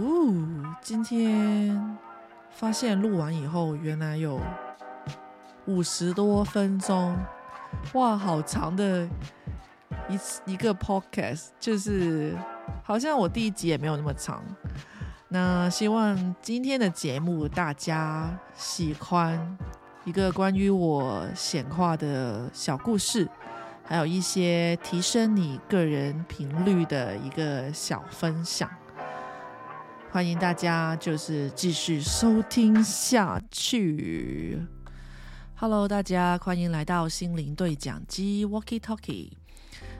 [0.00, 1.98] 哦，今天
[2.48, 4.40] 发现录完以后，原来有
[5.66, 7.14] 五十多分钟，
[7.92, 9.06] 哇，好长的
[10.08, 12.34] 一一个 podcast，就是
[12.82, 14.42] 好像我第一集也没有那么长。
[15.28, 19.58] 那希望今天的节目大家喜欢，
[20.06, 23.28] 一个关于我显化的小故事，
[23.84, 28.70] 还有一些提升你个人频率的一个小分享。
[30.12, 34.60] 欢迎大家，就是继续收听下去。
[35.54, 39.30] Hello，大家欢迎来到心灵对讲机 Walkie Talkie。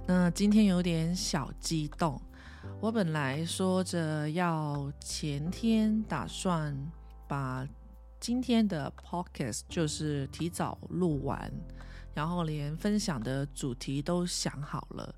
[0.08, 2.20] 那今天有点小激动，
[2.80, 6.76] 我本来说着要前天打算
[7.28, 7.64] 把
[8.18, 11.48] 今天的 Podcast 就是提早录完，
[12.12, 15.14] 然后连分享的主题都想好了，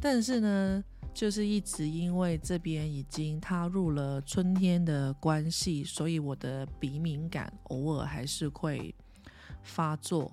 [0.00, 0.84] 但是呢。
[1.12, 8.94] 就是一直因为这边已经踏入了春天的关系，所以我的鼻敏感偶尔还是会
[9.62, 10.30] 发作。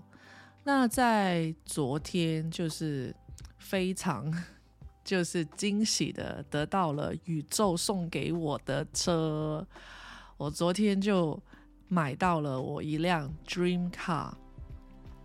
[0.63, 3.15] 那在昨天，就是
[3.57, 4.31] 非常
[5.03, 9.65] 就是惊喜的得到了宇宙送给我的车。
[10.37, 11.41] 我昨天就
[11.87, 14.33] 买到了我一辆 Dream Car。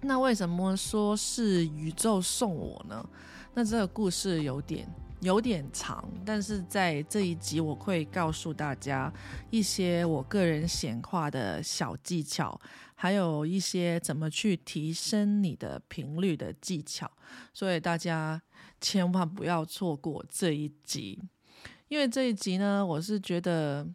[0.00, 3.06] 那为什么说是宇宙送我呢？
[3.52, 4.88] 那这个故事有点。
[5.20, 9.12] 有点长，但是在这一集我会告诉大家
[9.50, 12.58] 一些我个人显化的小技巧，
[12.94, 17.10] 还有一些怎么去提升你的频率的技巧，
[17.52, 18.40] 所以大家
[18.80, 21.22] 千万不要错过这一集，
[21.88, 23.86] 因为这一集呢，我是觉得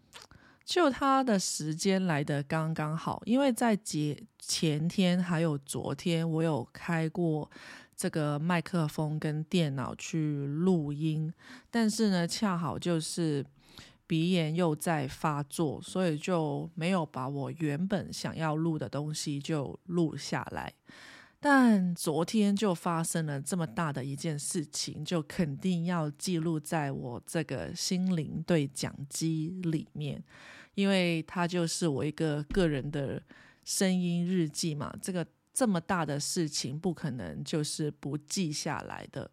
[0.63, 7.49] 就它的时间来的刚刚好，因为在节前天还有昨天我有开过。
[7.95, 11.33] 这个麦克风跟电脑去录音，
[11.71, 13.45] 但是呢，恰好就是
[14.05, 20.73] 鼻炎又在发作，所以就没有把我原本想要录的东西就录下来。
[21.39, 30.21] 但昨天就发生了这么大的一件事情，就肯定要记录在我这个心灵对讲机里面，
[30.73, 33.23] 因为它就是我一个个人的
[33.63, 34.93] 声音日记嘛。
[35.01, 35.25] 这个。
[35.55, 39.31] 这么大的事情不可能就是不记下来的。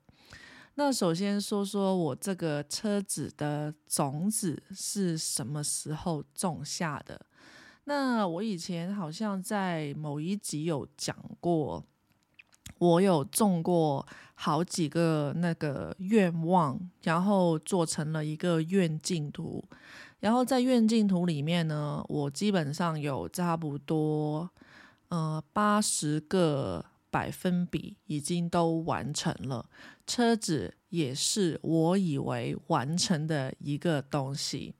[0.76, 7.20] 那首先说说我这个车子的种子是什么时候种下的？
[7.84, 11.84] 那我以前好像在某一集有讲过，
[12.78, 19.62] 我有种过好几个那个愿望，然后做成了一个愿景图。
[20.20, 24.48] 然后在愿景图里面呢，我基本上有差不多。
[25.12, 29.68] 呃，八十个百分比已经都完成了，
[30.06, 34.74] 车子也是我以为完成的一个东西。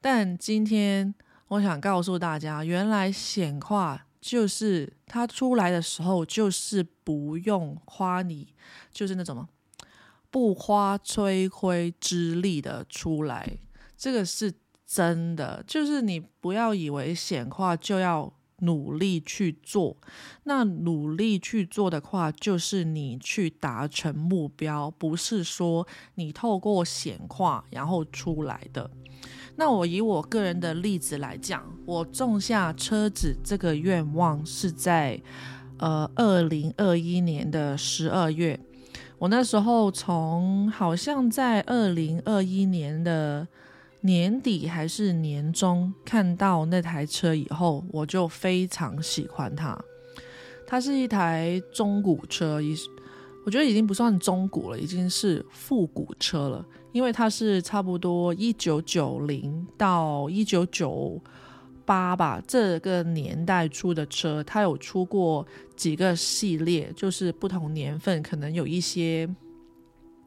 [0.00, 1.14] 但今天
[1.48, 8.54] 我想告诉大家，原来显化就是它出来的时候，就是不用花你，
[8.90, 9.46] 就是那种
[10.30, 13.58] 不花吹灰之力的出来。
[13.94, 14.54] 这个是
[14.86, 18.32] 真的，就是你不要以为显化就要。
[18.60, 19.96] 努力去做，
[20.44, 28.90] 那努力去做的话，就是你去达成目标，不是说你透过显化然后出来的。
[29.56, 35.20] 那我以我个人的例子来讲，我种下车子这个愿望是在
[35.78, 38.58] 呃二零二一年的十二月，
[39.18, 43.46] 我那时候从好像在二零二一年的。
[44.06, 49.76] 年底还是年终看到那台车以后，我就非常喜欢它。
[50.64, 52.76] 它是一台中古车，已
[53.44, 56.64] 我觉得已经不算中古了，已经是复古车了。
[56.92, 61.20] 因为它是差不多一九九零到一九九
[61.84, 69.28] 八吧这个年代出的车，它有出过几个系列，就是不同年份可能有一些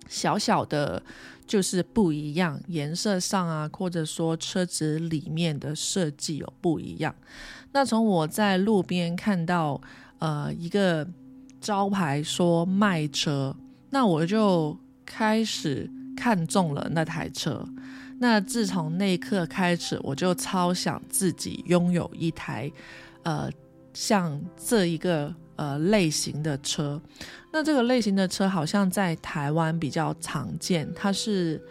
[0.07, 1.01] 小小的。
[1.49, 7.13] 就是不一样，颜色上啊，或者说车子里面的设计有不一样。
[7.71, 9.81] 那从我在路边看到
[10.19, 11.07] 呃一个
[11.59, 13.55] 招牌说卖车，
[13.89, 17.67] 那我就开始看中了那台车。
[18.19, 22.71] 那自从那一刻开始，我就超想自己拥有一台
[23.23, 23.49] 呃
[23.99, 25.35] 像这一个。
[25.59, 27.01] 呃，类型的车，
[27.51, 31.61] 那这个类型的车好像在台湾比较常见，它是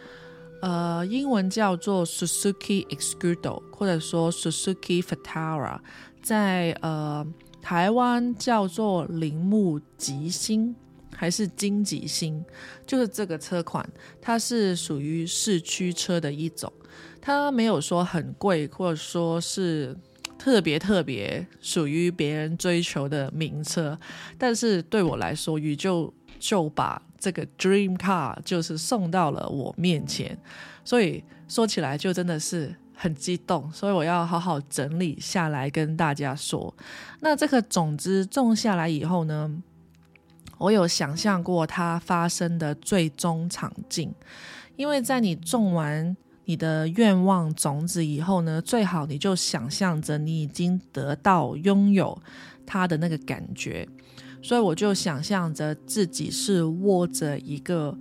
[0.61, 5.79] 呃英文叫做 Suzuki Exudo，或者说 Suzuki Fatara，
[6.23, 7.27] 在呃
[7.63, 10.77] 台湾叫做铃木吉星。
[11.17, 12.45] 还是金吉星，
[12.87, 13.85] 就是这个车款，
[14.21, 16.73] 它是属于市区车的一种，
[17.21, 19.97] 它没有说很贵，或者说是
[20.39, 23.99] 特别特别属于别人追求的名车，
[24.39, 30.39] 但是对我来说，宇宙就把这个 dream car 就是送到了我面前，
[30.85, 36.73] 所以说起来就真的是很激动，所以我要好好整理下来跟大家说。
[37.21, 39.63] 那这个种子种下来以后呢？
[40.59, 44.13] 我有想象过它发生的最终场景，
[44.75, 46.17] 因为在你种完
[46.49, 52.19] 你的愿望种子以后呢，最好你就想象着你已经得到拥有
[52.65, 53.87] 它的那个感觉，
[54.41, 57.95] 所以我就想象着自己是握着一个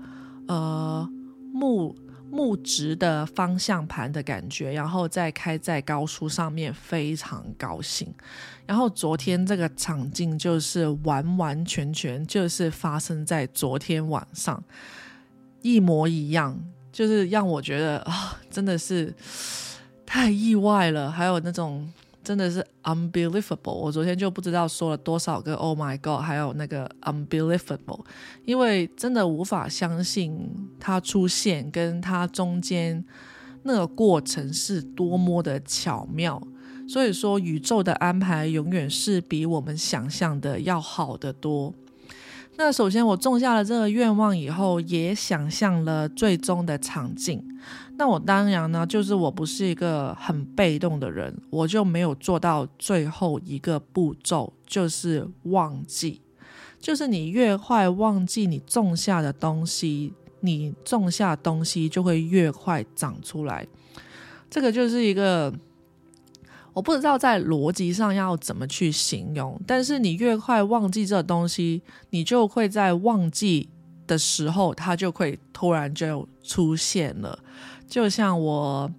[0.48, 1.10] 呃
[1.54, 1.94] 木。
[2.30, 8.14] 木质的方向盘的感觉，然后再开在高速上面，非常高兴。
[8.66, 14.62] 然后昨天这个场景就是完完全全就是发生在昨天晚上，
[15.62, 16.60] 一模一样，
[16.98, 19.14] 就是让我觉得啊，真的是
[20.04, 21.12] 太意外了。
[21.12, 21.88] 还有那种。
[22.24, 23.72] 真的是 unbelievable！
[23.72, 28.04] 我昨天就不知道说了多少个 Oh my God，还有那个 unbelievable，
[28.44, 30.38] 因为真的无法相信
[30.78, 33.02] 它出现，跟它中间
[33.64, 36.46] 那个过程是多么的巧妙。
[36.86, 41.74] 所以说，宇宙的安排永远是比我们想象的要好得多。
[42.60, 47.40] 那首先，我种下了这个愿望以后，也想象了最终的场景。
[47.98, 56.20] 那我当然呢，就是我不是一个很被动的人，我就没有做到最后一个步骤，就是忘记。
[56.80, 63.68] 就是你越快忘记你种下的东西，你种下东西就会越快长出来。
[64.50, 65.54] 这个就是一个。
[66.78, 71.82] 我不知道在逻辑上要怎么去形容，但是你越快忘记这东西，
[72.12, 73.68] 你就会在忘记
[74.06, 77.40] 的时候，它就会突然就出现了。
[77.88, 78.92] 就像我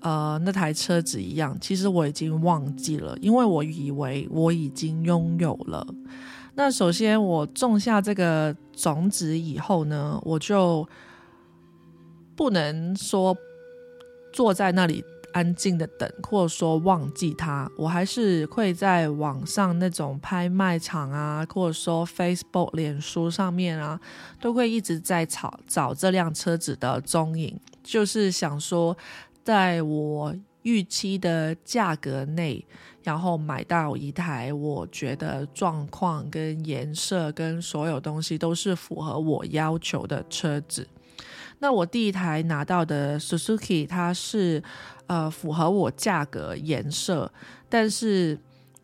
[0.00, 5.86] 呃那台车子一样，其实我已经忘记了，因为我以为我已经拥有了。
[6.54, 10.88] 那首先我种下这个种子以后呢，我就
[12.34, 13.36] 不能说
[14.32, 15.04] 坐在那里。
[15.32, 24.00] 安静的等，或者说忘记它，我还是会在网上那种拍卖场啊，或者说 Facebook、脸书上面啊，
[24.40, 28.96] 都会一直在找找这辆车子的踪影，就是想说，
[29.42, 32.64] 在我预期的价格内，
[33.02, 40.86] 然后买到一台我觉得状况跟颜色跟所有东西都是符合我要求的车子。
[41.62, 44.60] 那我第一台拿到的 Suzuki，它是
[45.06, 47.32] 呃符合我价格颜色，
[47.68, 48.36] 但是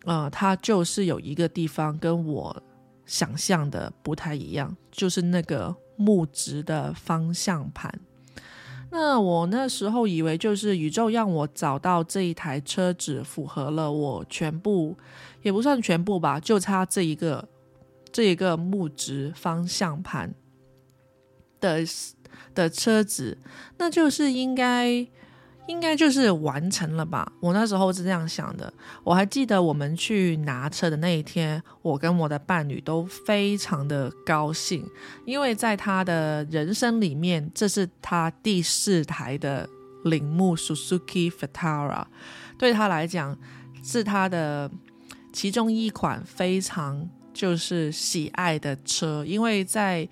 [0.05, 2.63] 呃它就是有一个地方跟我
[3.05, 7.93] 想象的不太一样，就是那个木质的方向盘。
[8.93, 14.97] 那我那时候以为就是宇宙让我找到这一台车子符合了我全部，
[15.43, 17.49] 也不算全部吧，就差这一个
[18.13, 20.33] 这一个木质方向盘
[21.59, 21.85] 的。
[22.55, 23.39] 的车子，
[23.79, 24.89] 那就是应该，
[25.67, 27.31] 应该就是完成了吧？
[27.41, 28.73] 我那时候是这样想的。
[29.05, 34.85] 我还记得我们去拿车的那一天，我跟我的伴侣都非常的高兴，
[35.25, 39.69] 因为在他的人生里面，这是他第四台的
[40.05, 42.05] 铃木 Suzuki Vitara，
[42.59, 43.37] 对他来讲
[43.83, 44.71] 是他的
[45.33, 50.09] 其中一款非常就是喜爱的车，因为在。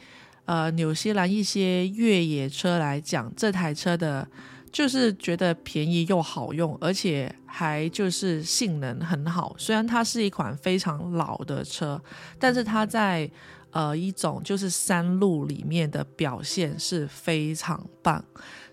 [0.47, 4.27] 呃，纽西兰一些越野车来讲，这台车的，
[4.71, 9.57] 就是觉得便宜又好用，而且还就是性能很好。
[9.59, 12.01] 虽然它是一款非常老的车，
[12.39, 13.29] 但是它在
[13.73, 18.25] 呃一种就是山路里面的表现是非常棒。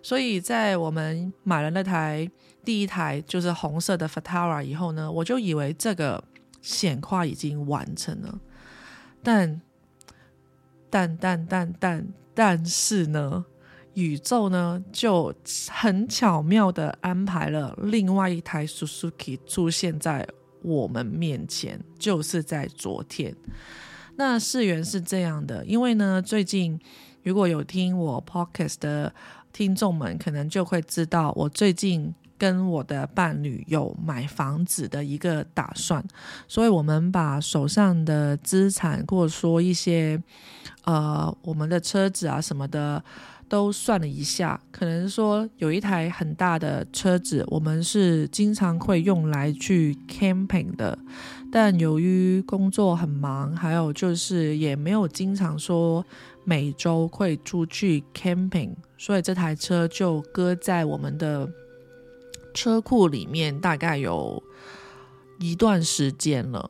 [0.04, 2.30] 所以在我们买了那台
[2.64, 6.24] 第一台就是红色的 Fatara 以后呢，我就以为这个
[6.62, 8.40] 显化已经完成了，
[9.24, 9.60] 但。
[10.94, 13.44] 但但但但但是呢，
[13.96, 15.34] 宇宙呢就
[15.72, 20.28] 很巧妙的安排了另外一台 Suzuki 出现在
[20.62, 23.36] 我们面前，就是在昨天。
[24.18, 26.80] 那世源是这样的，因为呢，最近
[27.24, 29.12] 如果有听我 Podcast 的
[29.52, 32.14] 听众们，可能就会知道我最近。
[32.44, 36.04] 跟我的伴侣有买房子的一个打算，
[36.46, 40.22] 所以我们把手上的资产或者说一些
[40.84, 43.02] 呃我们的车子啊什么的
[43.48, 51.00] 都算了一下，可能说有一台很大的车子，我们是经常会用来去 camping 的，
[51.50, 56.06] 但由于工作很忙，还有就是也没有经常说
[56.44, 61.50] 每周会出去 camping，所以这台车就搁在我们的
[62.54, 64.42] 车库里面，大概有
[65.40, 66.70] 一段时间了。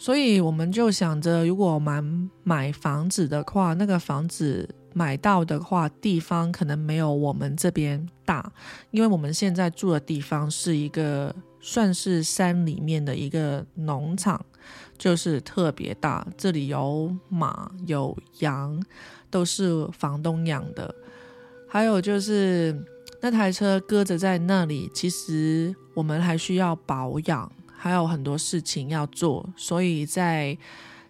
[0.00, 2.00] 所以我们就想着，如果买
[2.44, 8.52] 买房子的话，那个房子买到的话，地方可能没有我们这边大，
[8.92, 14.40] 因为我们现在住的地方是一个算是山里面的一个农场，
[14.96, 18.80] 就是特别大，这里有马有羊，
[19.28, 20.94] 都是房东养的，
[21.68, 22.84] 还有就是
[23.20, 27.50] 那台车搁着在那里，其实我们还需要保养。
[27.80, 30.58] 还有很多事情要做，所以在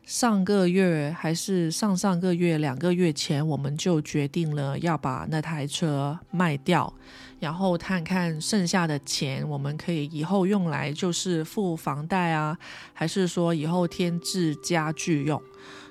[0.05, 6.93] 上个月还是上上个月两个月前，我们就决定了要把那台车卖掉，
[7.41, 12.59] 然后看看剩下的钱，我们可以以后用来就是付房贷啊，
[12.93, 15.43] 还是说以后添置家具用。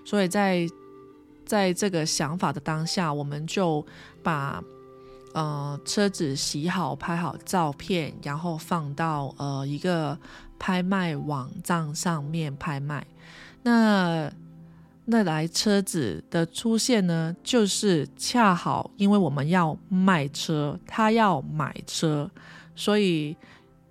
[0.06, 0.68] 所以在
[1.44, 3.84] 在这个想法的当下，我们就
[4.22, 4.64] 把
[5.34, 10.18] 呃车子洗好、拍好照片，然后放到呃一个。
[10.60, 13.06] 拍卖网站上面拍卖，
[13.62, 14.28] 那
[15.06, 22.28] 那台车子的出现呢，就是恰好因为我们要卖车，他要买车，
[22.76, 23.38] 所以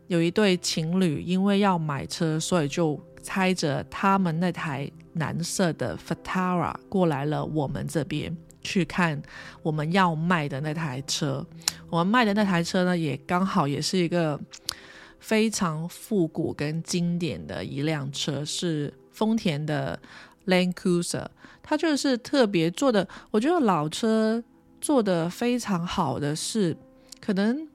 [0.09, 9.21] 有一对情侣因为要买车，所以就开着他们那台蓝色的 Fatara 过来了我们这边去看
[9.63, 11.47] 我们要卖的那台车。
[11.89, 14.39] 我们卖的那台车呢，也刚好也是一个。
[15.19, 19.99] 非常复古跟经典的一辆车是丰田的
[20.47, 21.27] Land Cruiser，
[21.65, 23.09] 它就是特别做的。
[23.33, 24.41] 我觉得老车
[24.81, 26.77] 做的非常好的是，
[27.21, 27.67] 可能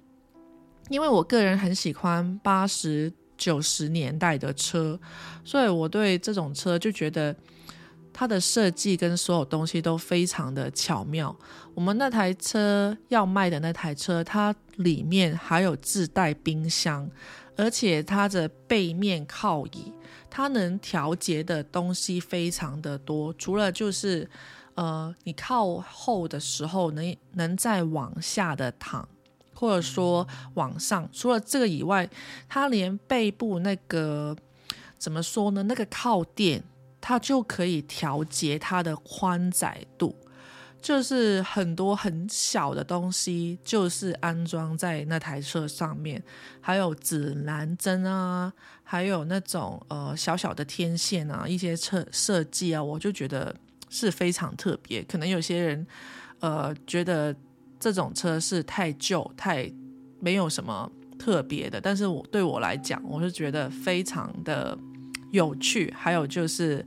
[0.88, 4.98] 因为我个人很喜欢八十九十年代的车，
[5.44, 7.36] 所以我对这种车就觉得
[8.14, 11.36] 它的设计跟所有东西都非常的巧妙。
[11.74, 17.10] 我们那台车要卖的那台车，它里面还有自带冰箱。
[17.58, 19.92] 而且它的背面靠椅，
[20.30, 23.32] 它能调节的东西非常的多。
[23.34, 24.28] 除了就是，
[24.74, 29.08] 呃，你靠后的时候能能再往下的躺，
[29.54, 30.26] 或者说
[30.56, 31.08] 往上。
[31.12, 32.10] 除了这个以外，
[32.48, 34.36] 它连背部那个
[34.98, 35.62] 怎么说呢？
[35.64, 36.64] 那个靠垫，
[37.02, 40.16] 它就可以调节它的宽窄度。
[40.82, 46.20] 就是很多很小的东西，就是安装在那台车上面，
[46.60, 53.56] 还有指南针啊，还有那种呃小小的天线啊，一些设设计啊，我就觉得
[53.92, 55.04] 是非常特别。
[55.04, 55.86] 可能有些人
[56.40, 57.36] 呃觉得
[57.80, 59.72] 这种车是太旧、太
[60.20, 64.76] 没有什么特别的，但是我对我来讲，我是觉得非常的
[65.32, 65.94] 有趣。
[65.98, 66.86] 还有就是。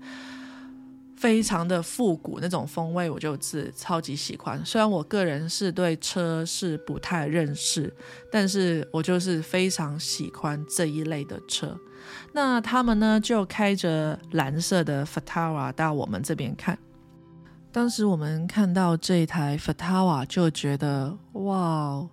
[1.17, 4.63] 非常的复古那种风味，我就是超级喜欢。
[4.63, 7.91] 虽然我个人是对车是不太认识，
[8.31, 11.75] 但是我就是非常喜欢这一类的车。
[12.33, 16.77] 那他们呢就开着蓝色的 Fatara 到我们这边看。
[17.73, 22.07] 当时我们看到这台 Fatara 就觉得哇，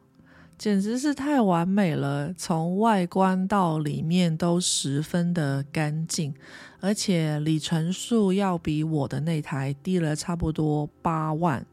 [0.61, 6.31] 简直是太完美了，从外观到里面都十分的干净。
[6.79, 11.65] 而且里程数要比我的那台低了差不多八万，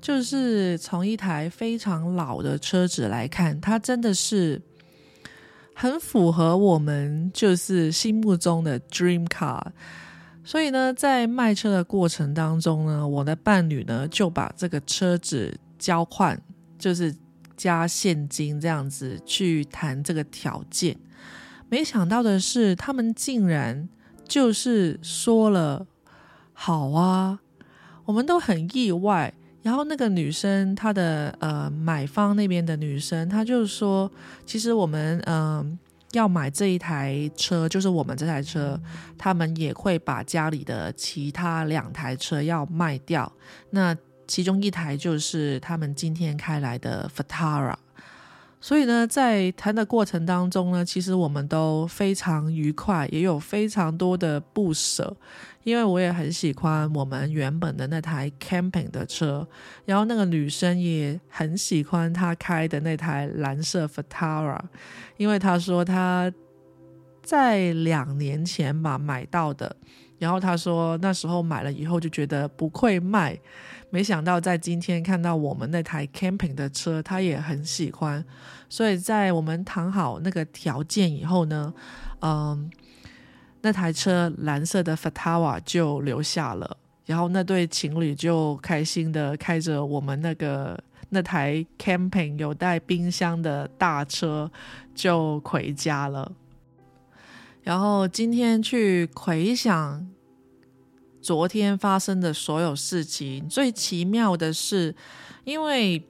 [0.00, 4.62] 就是从一台非常老的车子来看，它真的是
[5.74, 9.60] 很符合我们就是心目中的 dream car。
[10.44, 16.40] 所以呢，在卖车的过程当中呢，我的伴侣呢就把这个车子交换，
[16.78, 17.12] 就是
[17.62, 20.96] 加现金这样子去谈这个条件。
[21.68, 23.88] 没想到的是，他们竟然。
[24.30, 25.84] 就是说了
[26.52, 27.40] 好啊，
[28.04, 29.34] 我们都很意外。
[29.60, 34.08] 然后那个女生，她的呃买方那边的女生，她就说，
[34.46, 35.76] 其实我们嗯
[36.12, 38.80] 要买这一台车，就是我们这台车，
[39.18, 43.32] 他们也会把家里的其他两台车要卖掉。
[43.70, 43.92] 那
[44.30, 47.74] 其中一台就是他们今天开来的 Fatara。
[48.62, 55.16] 所以呢，在谈的过程当中呢，其实我们都非常愉快，也有非常多的不舍，
[55.64, 59.48] 因为我也很喜欢我们原本的那台 camping 的车，
[59.86, 64.60] 然后那个女生也很喜欢她开的那台蓝色 Fatara，
[65.16, 66.30] 因为她说她
[67.22, 69.74] 在两年前吧买到的，
[70.18, 73.40] 然后她说那时候买了以后就觉得不会卖，
[73.90, 78.24] 没想到在今天看到我们那台 camping 的车，他也很喜欢。
[78.68, 81.74] 所以在我们谈好那个条件以后呢，
[82.20, 82.70] 嗯，
[83.62, 86.76] 那台车蓝色的 Fatava 就留下了。
[87.06, 94.48] 然后那对情侣就开心的开着我们那个那台 camping 有带冰箱的大车
[94.94, 96.30] 就回家了。
[97.64, 100.08] 然后今天去回想
[101.22, 104.94] 昨天发生的所有事情，最奇妙的是，
[105.44, 106.02] 因为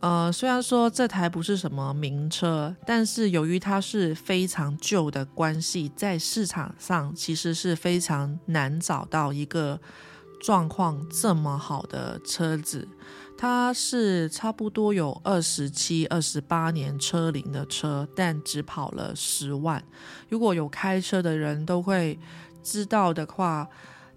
[0.00, 9.78] 呃，虽然说这台不是什么名车，但是由于它是非常旧的关系，在市场上其实是非常难找到一个
[10.40, 12.88] 状况这么好的车子。
[13.36, 19.82] 它是差不多有二十七、二十八年车龄的车，但只跑了十万。
[20.28, 22.18] 如果有开车的人都会
[22.62, 23.66] 知道的话，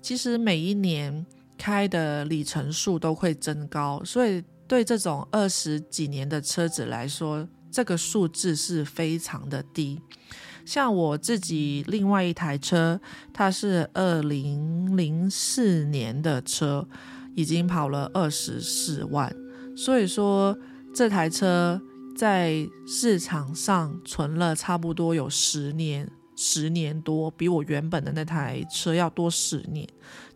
[0.03, 1.25] 其实每一年
[1.57, 10.00] 开的里程数都会增高，所以对这种二十几年的车子来说，这个数字是非常的低。
[10.65, 13.00] 像我自己另外一台车，
[13.33, 16.88] 它是二零零四年的车。
[17.36, 19.36] 已经跑了二十四万，
[19.75, 20.55] 所以说
[20.93, 21.81] 这台车
[22.15, 29.87] 在市场上存了差不多有十年，十年多，比我原本的那台车要多十年，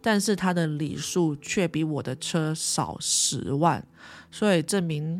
[0.01, 3.85] 但是它的里数却比我的车少十万，
[4.31, 5.19] 所以证明，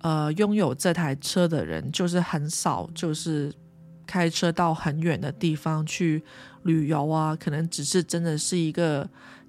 [0.00, 3.52] 呃，拥有这台车的人就是很少，就是
[4.06, 6.22] 开车到很远的地方去
[6.62, 9.08] 旅游啊，可能只是真的是一个。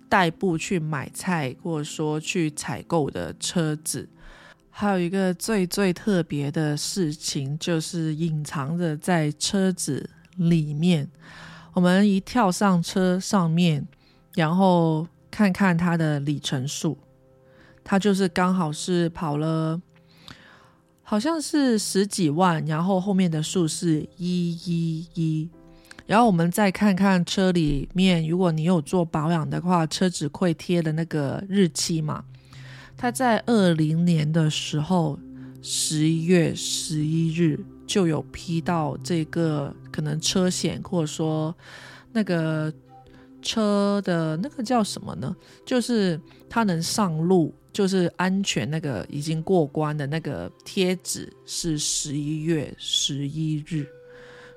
[0.10, 4.08] 代步去买菜，或者说去采购的车子，
[4.70, 11.10] 还有一个最最特别的事情，就是隐藏着在车子里面。
[11.74, 13.88] 我们一跳上车上面，
[14.34, 16.98] 然后看看它的里程数，
[17.84, 19.80] 它就是刚好是跑了，
[21.04, 25.50] 好像是十几万，然后后面的数是一一一。
[26.08, 32.24] 然后我们再看看车里面，如果你有做保养的话，车子会贴的那个日期嘛？
[32.96, 35.20] 它在二零年的时候，
[35.62, 41.56] 十一月十一日就有批到这个可能车险，或者说
[42.12, 42.72] 那个
[43.42, 45.36] 车的那个叫什么呢？
[45.66, 53.88] 就是它能上路，就是安全那个已经过关的那个贴纸是十一月十一日，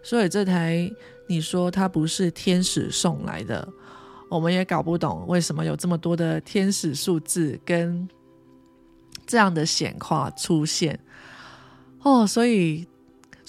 [0.02, 0.90] 所以这台。
[1.28, 3.68] 你说它不是天使送来的，
[4.28, 8.08] 我们也搞不懂为什么有这么多的天使数字跟
[9.28, 10.98] 这样的显化出现
[12.00, 12.84] 哦，所以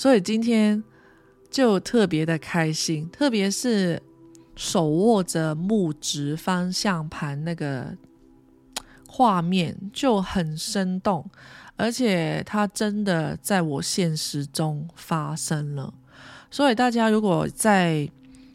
[0.01, 0.83] 所以今天
[1.51, 4.01] 就特别的开心，特别是
[4.55, 7.95] 手握着木质方向盘那个
[9.07, 11.29] 画面就很生动，
[11.75, 15.93] 而且它真的在我现实中发生了。
[16.49, 18.09] 所以大家如果在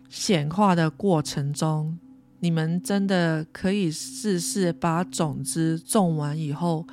[0.08, 1.96] 显化的过程中，
[2.40, 6.84] 你们真的可以试试把种子种完以后，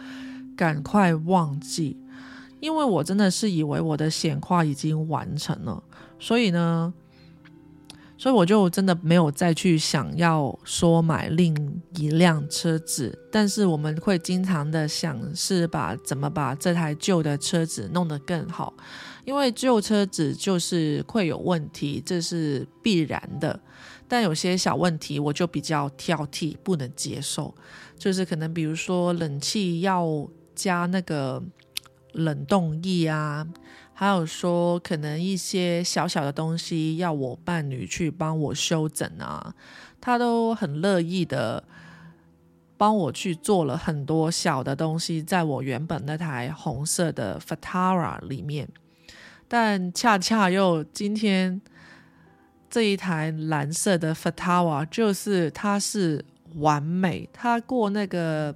[0.56, 1.98] 赶快忘记，
[2.64, 5.84] 因为我真的是以为我的显化已经完成了，
[6.18, 6.94] 所以呢，
[8.18, 11.54] 所以我就真的没有再去想要说买另
[11.98, 18.74] 一辆车子，但是我们会经常的想是把怎么把这台旧的车子弄得更好。
[19.26, 23.60] 因为旧车子就是会有问题，这是必然的。
[24.08, 27.54] 但有些小问题我就比较挑剔，不能接受。
[27.98, 31.44] 就是可能比如说冷气要加那个
[32.14, 33.48] 冷冻液啊，
[33.94, 39.54] 还有说可能一些小小的东西要我伴侣去帮我修整啊，
[40.00, 41.64] 他都很乐意的
[42.78, 48.68] 帮我去做了很多小的东西，在我原本那台红色的 Fatara 里面。
[49.48, 51.62] 但恰恰又今天
[52.70, 57.30] 这一台蓝色的 Fatara 就是它是完美。
[57.32, 58.56] 它过那个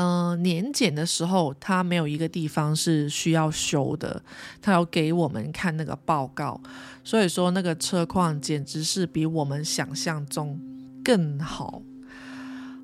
[0.00, 4.22] 嗯年检的时候，它没有一个地方是需要修的。
[4.62, 6.58] 它要给我们看那个报告，
[7.04, 10.58] 所以说那个车况简直是比我们想象中
[11.04, 11.82] 更好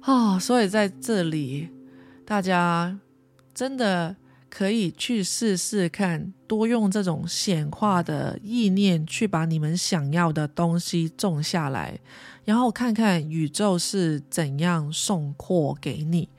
[0.02, 0.38] 啊！
[0.38, 1.70] 所以在这里，
[2.26, 2.98] 大家
[3.54, 4.16] 真的。
[4.48, 11.98] 可以去试试看，多用这种显化的意念去把你们想要的东西种下来，
[12.46, 16.30] 然后看看宇宙是怎样送货给你，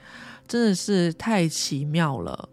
[0.48, 2.50] 真的是太奇妙了。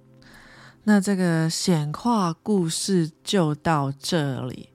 [0.85, 4.68] 那这个显化故事就到这里，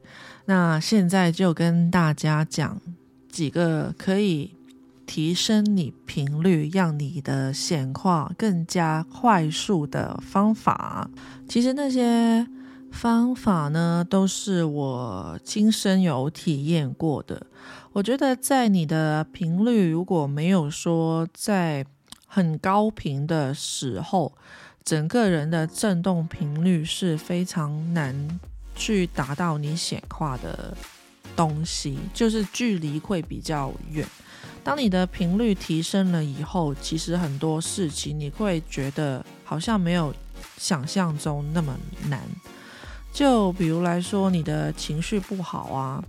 [0.46, 2.82] 那现在就跟大家讲
[3.32, 4.56] 几个可以
[5.06, 11.10] 提升你频率，让你的显化更加快速的方法。
[11.48, 12.48] 其实那些
[12.92, 17.46] 方法呢，都是我亲身有体验过的。
[17.92, 21.86] 我觉得在你的频率如果没有说在
[22.32, 24.32] 很高频的时候，
[24.86, 28.40] 整个人的振动频率是非常难
[28.76, 30.78] 去达到你显化的
[31.36, 34.06] 东西，就是距离会比较远。
[34.64, 40.14] 当你的频率提升了以后，其实很多事情你会觉得好像没有
[40.56, 41.76] 想象中那么
[42.10, 42.22] 难。
[43.12, 46.04] 就比如来说，你的情绪不好啊，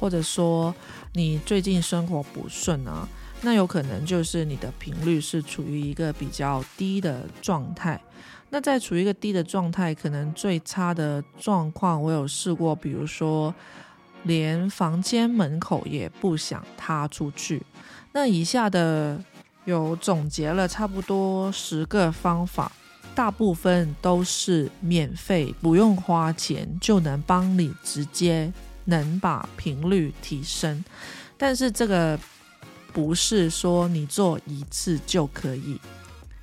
[0.00, 0.74] 或者说
[1.12, 3.06] 你最近生活不顺啊。
[3.40, 8.00] 那有可能就是你的频率是处于一个比较低的状态。
[8.50, 13.54] 那在处于一个低的状态，可能最差的状况，我有试过，比如说
[14.24, 17.62] 连房间门口也不想踏出去。
[18.12, 19.22] 那以下的
[19.66, 22.72] 有总结了差不多十个方法，
[23.14, 28.52] 大部分都是免费，不用花钱就能帮你直接
[28.86, 30.84] 能把频率提升。
[31.36, 32.18] 但是这个。
[32.98, 35.80] 不是说你做一次就可以，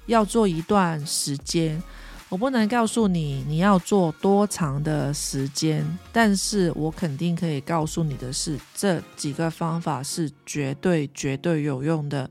[0.06, 1.84] 要做一段时间。
[2.30, 12.30] 我不能告诉你你要做多长的时间，但是我肯定可以告诉你的是，这几个方法是绝对绝对有用的。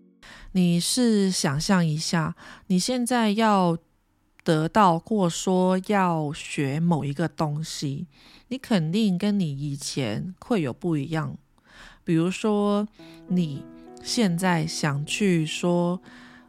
[0.53, 2.35] 你是想象一下，
[2.69, 3.77] 你现在要
[4.43, 8.07] 得到或说要学某一个东西，
[8.49, 11.37] 你肯定跟你以前会有不一样。
[12.03, 12.89] 比如说
[13.29, 13.63] 你。
[14.05, 15.99] 现在想去说，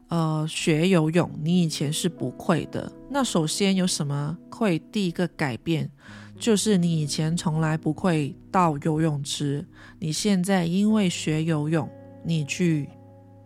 [0.10, 2.92] 呃，学游泳，你以前是不会的。
[3.10, 4.78] 那首先有什么会？
[4.92, 5.90] 第一个改变
[6.38, 9.66] 就是你以前从来不会到游泳池，
[10.00, 11.90] 你现在因为学游泳，
[12.26, 12.90] 你去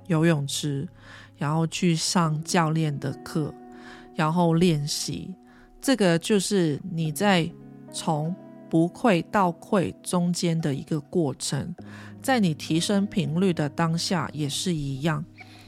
[0.07, 0.89] 游泳池，
[1.37, 3.53] 然后去上教练的课，
[4.15, 5.35] 然后练习。
[5.79, 7.47] 这个就是你在
[7.91, 8.35] 从
[8.69, 11.75] 不会到会中间的一个过程。
[12.21, 15.23] 在你提升频率的当下也是一样，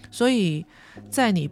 [0.10, 0.66] 所以
[1.10, 1.50] 在你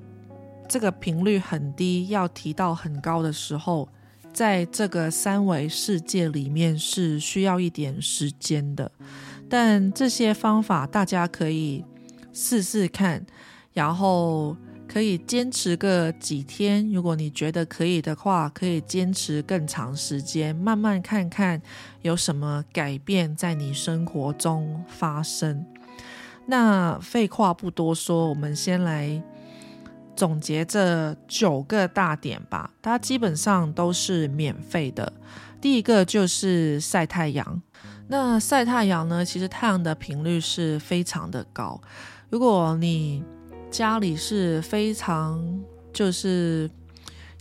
[0.68, 3.90] 这个频率很低要提到很高的时候，
[4.34, 8.92] 在这个三维世界里面是需要一点时间的。
[9.50, 11.84] 但这些方法大家可以
[12.34, 13.26] 试试看，
[13.74, 14.56] 然后。
[14.92, 21.62] 可以坚持个几天，如果你觉得可以的话，可以坚持更长时间，慢慢看看
[22.02, 25.64] 有什么改变在你生活中发生。
[26.48, 29.22] 那废话不多说，我们先来
[30.16, 32.72] 总结这九个大点吧。
[32.82, 35.14] 它基本上都是免费的。
[35.62, 37.62] 第一个就是晒太阳。
[38.08, 41.80] 那晒太阳呢，其实太阳的频率是非常的高。
[42.32, 43.24] 如果你
[43.72, 45.42] 家里是非常
[45.94, 46.70] 就是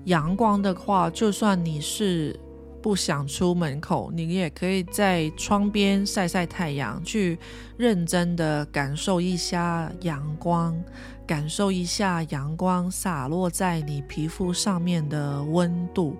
[0.04, 2.38] 阳光的话，就算你是
[2.80, 7.38] 不想出门口，你也可以在窗边晒晒太阳，去
[7.76, 10.78] 认真的感受一下阳光，
[11.26, 16.16] 感受一下阳光洒落在你皮肤上面的温度。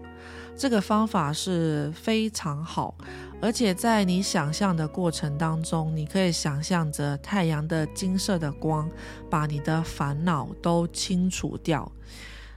[0.59, 2.95] 这个方法是非常好。
[3.41, 8.91] 而且在你想象的过程当中，你可以想象着太阳的金色的光，
[9.31, 11.91] 把你的烦恼都清除掉。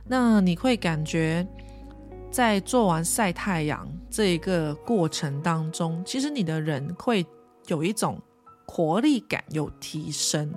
[0.07, 1.47] 那你会感觉，
[2.31, 7.23] 在做完晒太阳这一个过程当中，其实你的人会
[7.67, 8.19] 有一种
[8.65, 10.51] 活力感有提升。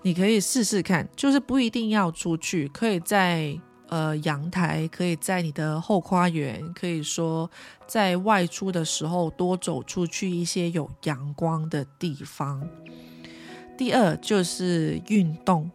[0.00, 3.60] 你可以试试看，就是不一定要出去，可以在。
[3.88, 7.48] 呃，阳台可以在你的后花园，可以说
[7.86, 12.68] 在外出的时候多走出去一些有阳光的地方。
[13.78, 15.70] 第二就是运动，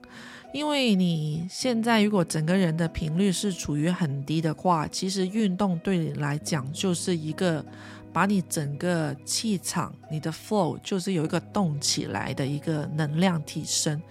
[0.54, 7.66] 因为你现在如果整个人的频率是处于很低的话，其实运动对你来讲就是一个
[8.12, 14.02] 把你整个气场、你的 flow 就是有一个动起来的一个能量提升。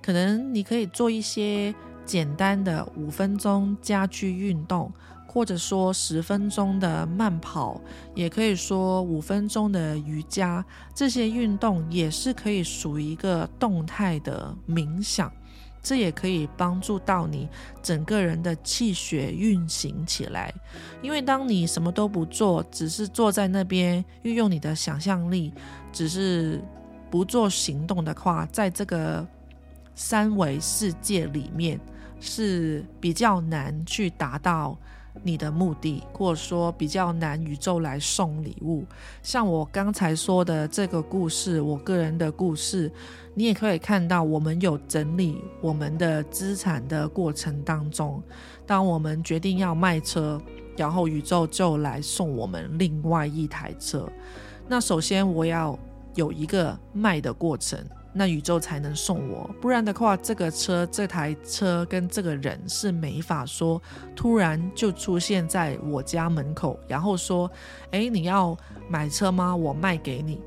[0.00, 1.74] 可能你可以做一些。
[2.10, 4.92] 简单的五分钟家居运动，
[5.28, 7.80] 或者说十分钟的慢跑，
[8.16, 15.32] 也可以说五分钟的瑜伽，这些运动也是可以属于一个动态的冥想，
[15.80, 17.48] 这也可以帮助到你
[17.80, 20.52] 整个人的气血运行起来。
[21.02, 25.52] 因为当你什么都不做，只是坐在那边运用你的想象力，
[25.92, 26.60] 只是
[27.08, 29.24] 不做行动的话，在这个
[29.94, 31.78] 三维世界里面。
[32.20, 34.78] 是比较难去达到
[35.22, 38.84] 你的目的，或者说比较难宇宙来送礼物。
[39.22, 42.90] 像我刚才说的这个故事，我个人的故事，
[43.34, 48.22] 你也可以看到，我们有整理我们的资产的过程当中，
[48.66, 50.40] 当我们决定要卖车，
[50.76, 54.08] 然后宇宙就来送我们另外一台车。
[54.68, 55.76] 那首先我要
[56.14, 57.84] 有一个卖的过程。
[58.12, 63.80] 那宇宙才能送我，不然的话，这个车、这台车跟这个人是没法说
[64.16, 67.48] 突然就出现在我家门口，然后说
[67.92, 68.56] ：“哎，你要
[68.88, 69.54] 买车吗？
[69.54, 70.40] 我卖给你。”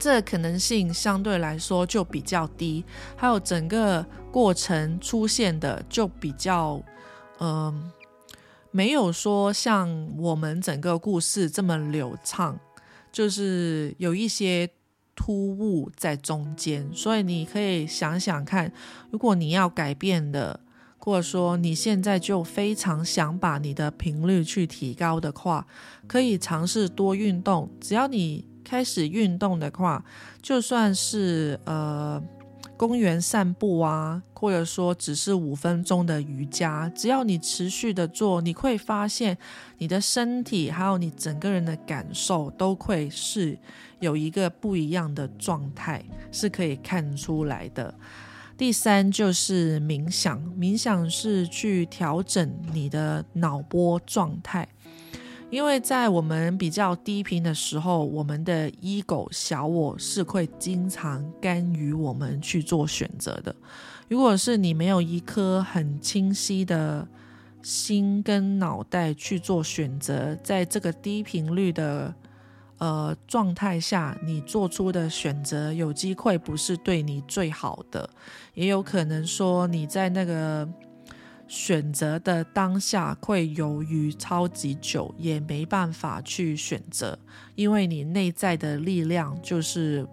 [0.00, 2.82] 这可能性相对来说就比较低，
[3.14, 6.82] 还有整个过程出现的就比较，
[7.40, 7.92] 嗯，
[8.70, 12.58] 没有说像我们整个故事这么流畅，
[13.12, 14.70] 就是有一些。
[15.14, 18.72] 突兀在中间，所以你可以想想看，
[19.10, 20.60] 如果你要改变的，
[20.98, 25.66] 或者说你现在就非常想把你的频率去提高的话，
[26.06, 27.70] 可以尝试多运动。
[27.80, 30.04] 只要你开始运动的话，
[30.42, 32.22] 就算是呃。
[32.76, 39.38] 公园散步啊，或者说只是五分钟的瑜伽，只要你持续的做，你会发现
[39.78, 43.56] 你的身体还有你整个人的感受都会是
[44.00, 47.94] 有一个不一样的状态，是可以看出来的。
[48.56, 54.68] 第三就是冥想，冥想是去调整你的脑波状态。
[55.54, 63.54] 因为在我们比较低频的时候，我们的 ego 小我是会经常干预我们去做选择的。
[64.08, 67.06] 如果是你没有一颗很清晰的
[67.62, 72.12] 心跟脑袋去做选择，在这个低频率的
[72.78, 78.10] 呃状态下，你做出的选择有机会不是对你最好的，
[78.54, 80.68] 也有可能说你在那个。
[81.46, 87.18] 选择的当下会犹豫超级久，也没办法去选择，
[87.54, 90.06] 因为你内在的力量就是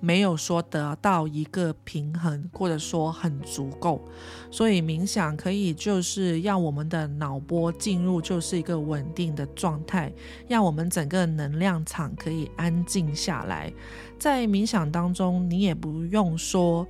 [0.00, 4.02] 没有说得到一个平衡，或者说很足够。
[4.50, 10.12] 所以冥想可以就是让我们的脑波进入就是一个稳定的状态，
[10.48, 13.72] 让我们整个能量场可以安静下来。
[14.18, 16.86] 在冥想当中，你也不用说。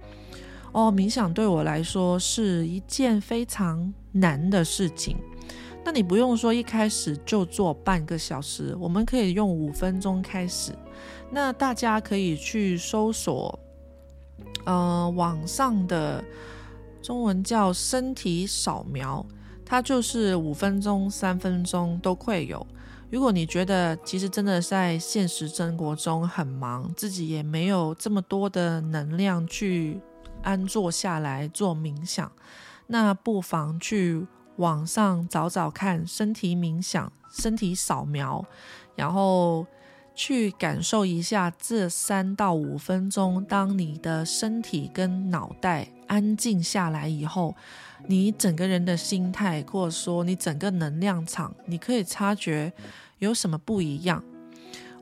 [0.72, 5.16] 哦，冥想对我来说是一件非常难的事情。
[5.84, 10.72] 那你不用说一开始就做半个小时，我们可以用五分钟开始。
[11.30, 13.58] 那大家可以去搜索，
[14.64, 16.24] 呃，网上的
[17.02, 19.26] 中文叫身体扫描，
[19.64, 22.66] 它就是五分钟、三分钟都会有。
[23.10, 30.00] 如果你觉得其实真的在现实生活中很忙，自己也没有这么多的能量去。
[30.42, 32.30] 安坐下来做冥想，
[32.86, 34.26] 那不妨去
[34.56, 38.44] 网上找找看身体冥想、身体扫描，
[38.94, 39.66] 然后
[40.14, 47.54] 去感受一下这三到五分钟，当你的身体跟脑袋安静下来以后，
[48.06, 52.72] 你整个人的心态，或者说你整个能量场，你可以察觉
[53.18, 54.22] 有什么不一样。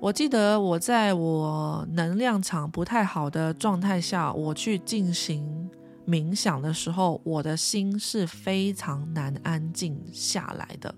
[0.01, 5.69] 我记得我在我能量场不太好的状态下，我去进行
[6.09, 10.95] 冥想的时候，我的心是非常难安静下来的。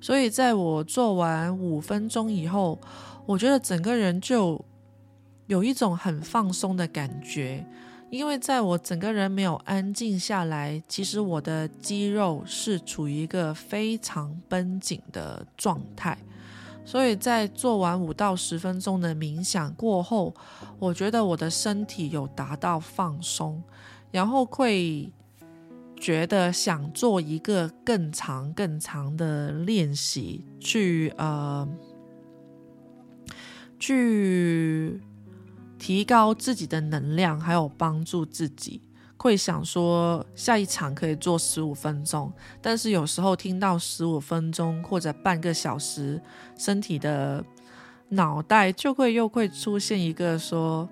[0.00, 2.80] 所以在我做完五分钟以后，
[3.26, 4.62] 我觉得整个人就
[5.46, 7.64] 有一种很放松的感觉，
[8.10, 16.18] 因为在我整个人没有安静下来，其实我的肌肉是处于一个非常绷紧的状态。
[16.86, 20.32] 所以在做完五到十分钟的冥想过后，
[20.78, 23.60] 我觉得我的身体有达到放松，
[24.12, 25.12] 然后会
[25.96, 31.68] 觉得想做一个更长更长的练习，去呃
[33.80, 35.00] 去
[35.78, 38.80] 提高自己的能量，还有帮助自己。
[39.18, 46.20] 会想说下一场可以做十五分钟，但是有时候听到十五分钟或者半个小时，
[46.56, 47.44] 身体的
[48.10, 50.88] 脑袋就会又会出现一个说：“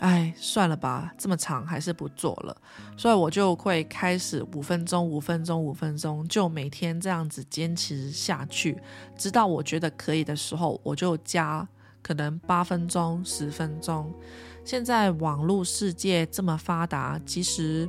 [0.00, 2.54] 哎，算了吧，这么长还是不做了。”
[2.96, 8.76] 所以我就会开始五分钟、五分钟、五分钟，就每天这样子坚持下去，
[9.16, 11.66] 直到我觉得可以的时候，我就加
[12.02, 14.12] 可能八分钟、十分钟。
[14.68, 17.88] 现在网络世界这么发达，其实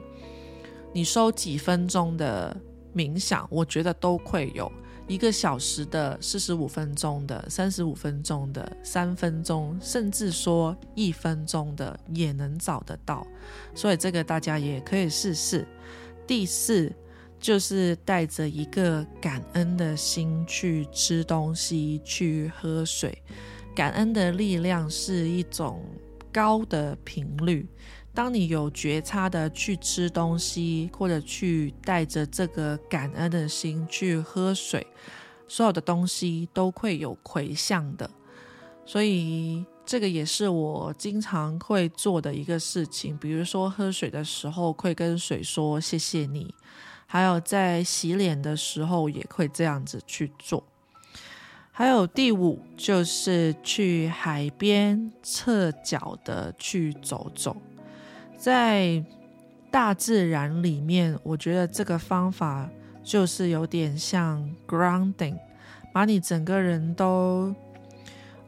[0.93, 2.55] 你收几分钟的
[2.95, 4.71] 冥想，我觉得都会有
[5.05, 13.27] 一个小时的、四十五分钟的、三十五分钟的、三分钟，甚至说一分钟的也能找得到。
[13.75, 15.67] 所以这个大家也可以试试。
[16.25, 16.89] 第四，
[17.41, 23.21] 就是带着一个感恩的心去吃东西、去喝水。
[23.75, 25.83] 感恩的力量是一种
[26.31, 27.67] 高的频率。
[28.13, 34.85] 当你有觉察的去吃东西，或者去带着这个感恩的心去喝水，
[35.47, 38.09] 所有的东西都会有回向的。
[38.85, 43.15] 所以这个也是我经常会做的一个事情。
[43.17, 46.53] 比如说喝水的时候会跟水说谢谢你，
[47.05, 50.65] 还有在洗脸的时候也会这样子去做。
[51.79, 57.55] 还有第五就是去海边侧脚的去走走。
[58.37, 59.01] 在
[59.71, 62.69] 大自然里面，我觉得这个方法
[63.01, 65.37] 就是有点像 grounding，
[65.93, 67.55] 把你整个人都，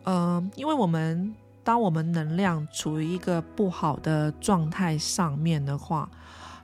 [0.04, 6.12] 呃，因为我们当我们能量处于一个不好的状态上面的话，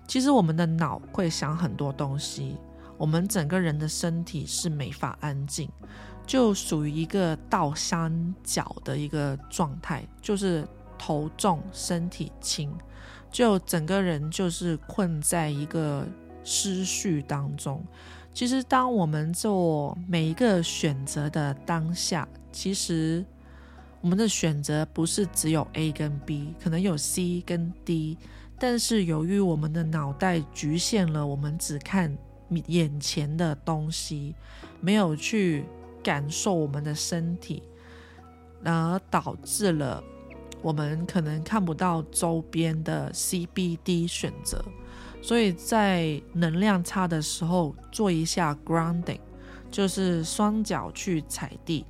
[0.05, 2.57] 其实我们的脑会想很多东西，
[2.97, 5.69] 我们整个人的身体是没法安静，
[6.27, 10.67] 就属于一个倒三角的一个状态，就是
[10.99, 12.71] 头重身体轻。
[13.31, 16.07] 就整个人就是困在一个
[16.43, 17.83] 思绪当中。
[18.33, 23.25] 其实，当我们做每一个选择的当下，其实
[23.99, 28.17] 我们的选择不是只有 A 跟 B，可能有 C 跟 D。
[28.59, 32.15] 但是，由于我们的脑袋局限了，我们只看
[32.67, 34.35] 眼前的东西，
[34.79, 35.65] 没有去
[36.07, 37.61] 感受我们的身体，
[38.63, 40.01] 而导致了。
[40.61, 44.63] 我们可能看不到周边的 CBD 选择，
[45.21, 49.19] 所以在能量差的时候做一下 grounding，
[49.69, 51.85] 就是双脚去踩地。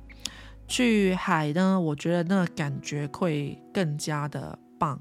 [0.66, 5.00] 去海呢，我觉得那感觉会更加的棒，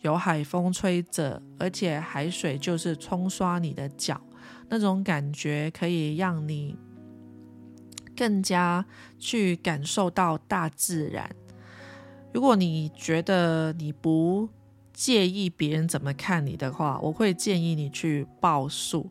[0.00, 4.18] 有海风吹着，而且海水就是冲刷你的脚，
[4.70, 6.74] 那种感觉可以让你
[8.16, 8.84] 更加
[9.18, 11.28] 去感受到大自然。
[12.32, 14.48] 如果你觉得你不
[14.92, 19.10] 介意别人怎么看你的话，我会建议你去报数。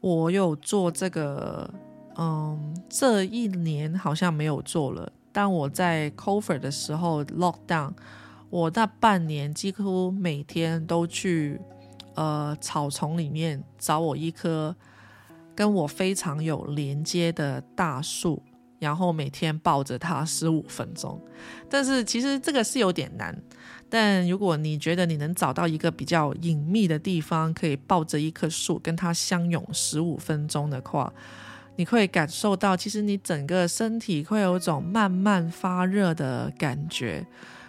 [0.00, 1.68] 我有做这个，
[2.16, 5.12] 嗯，这一年好像没有做了。
[5.32, 7.92] 但我在 cover 的时候 lock down，
[8.48, 11.60] 我那半年几乎每天都去
[12.14, 14.74] 呃草丛里面找我一颗
[15.60, 18.42] 跟我非常有连接的大树。
[18.78, 21.20] 然后每天抱着它十五分钟，
[21.68, 23.38] 但是其实这个是有点难。
[23.90, 31.12] 但如果你觉得你能找到一个比较隐秘的地方，可以抱着一棵树跟它相拥十五分钟的话，
[31.76, 37.26] 你会感受到，其实你整个身体会有一种慢慢发热的感觉，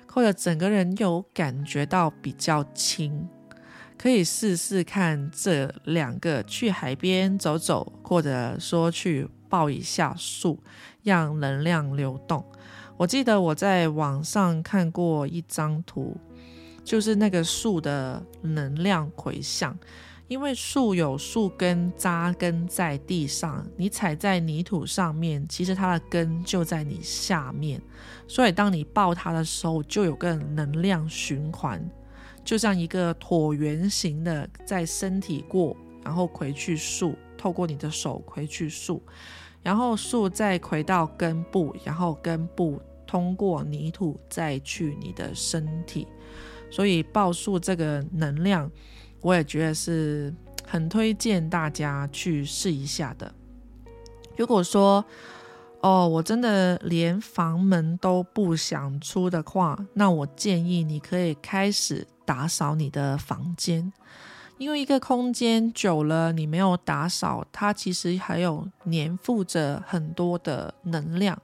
[0.08, 3.28] 或者整个人有感觉到比较轻。
[4.02, 10.58] 可以试试看这两个，去海边走走，或者说去抱一下树。
[11.04, 12.46] 让能量流动。
[12.96, 16.16] 我记得我在网上看过一张图，
[16.84, 19.76] 就是那个树的能量回向。
[20.28, 27.82] 因为树有树根扎根在地上，你踩在泥土上面，其实它的根就在你下面。
[28.28, 31.84] 所以当你抱它的时候，就有个能量循环，
[32.44, 39.02] 就像一个椭圆形的在身体过，然后回去树，透过你的手回去树。
[39.64, 46.08] 然后树再回到根部，然后根部通过泥土再去你的身体，
[46.72, 48.72] 所以抱树这个能量，
[49.22, 50.34] 我也觉得是
[50.66, 53.32] 很推荐大家去试一下的。
[54.36, 55.06] 如果说
[55.82, 63.91] 哦，我真的连房门都不想出的话，那我建议你可以开始打扫你的房间。
[64.60, 71.41] 因为一个空间久了，你没有打扫，它其实还有粘附着很多的能量。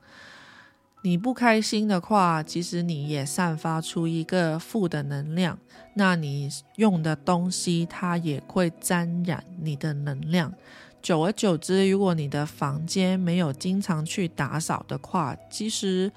[1.01, 5.57] 你不开心的话，其实你也散发出一个负的能量。
[5.95, 10.53] 那你用的东西，它也会沾染你的能量。
[11.01, 16.11] 久而久之，如果你的房间没有经常去打扫的话，其实。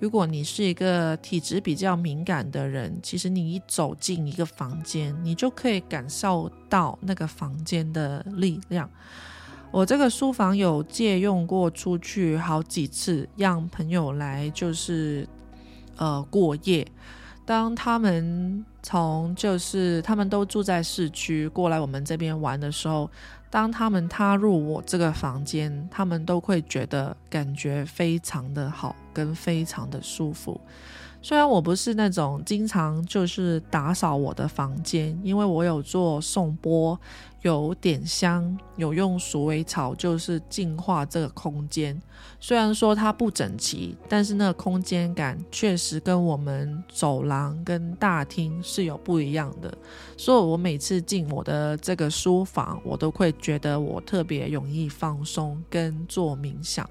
[0.00, 8.88] 如果你是一个体质比较敏感的人，其实你一走进一个房间，你就可以感受到那个房间的力量。
[9.70, 15.28] 我这个书房有借用过出去好几次，让朋友来就是
[15.96, 16.86] 呃过夜。
[17.44, 23.08] 当他们从就是他们都住在市区过来我们这边玩的时候。
[23.52, 30.58] 当他们踏入我这个房间，他们都会觉得感觉非常的好，跟非常的舒服。
[31.20, 36.98] 虽然我不是那种经常就是打扫我的房间，因为我有做送播，
[37.42, 42.00] 有点香，有用鼠尾草，就是净化这个空间。
[42.40, 49.72] 虽然说它不整齐，但是那个空间感确实跟我们走廊跟大厅是有不一样的。
[50.16, 56.88] 所以我每次进我的这个书房，我都会觉得我特别容易放松跟做冥想。